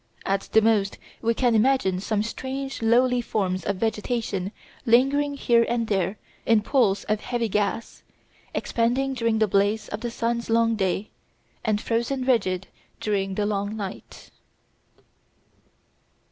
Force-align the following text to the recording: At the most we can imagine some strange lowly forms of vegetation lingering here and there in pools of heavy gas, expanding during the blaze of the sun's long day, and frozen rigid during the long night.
At 0.25 0.49
the 0.51 0.63
most 0.63 0.97
we 1.21 1.35
can 1.35 1.53
imagine 1.53 1.99
some 1.99 2.23
strange 2.23 2.81
lowly 2.81 3.21
forms 3.21 3.63
of 3.63 3.75
vegetation 3.75 4.51
lingering 4.83 5.35
here 5.35 5.63
and 5.69 5.85
there 5.85 6.17
in 6.43 6.63
pools 6.63 7.03
of 7.03 7.21
heavy 7.21 7.47
gas, 7.47 8.01
expanding 8.55 9.13
during 9.13 9.37
the 9.37 9.47
blaze 9.47 9.89
of 9.89 10.01
the 10.01 10.09
sun's 10.09 10.49
long 10.49 10.75
day, 10.75 11.11
and 11.63 11.79
frozen 11.79 12.23
rigid 12.25 12.65
during 12.99 13.35
the 13.35 13.45
long 13.45 13.77
night. 13.77 14.31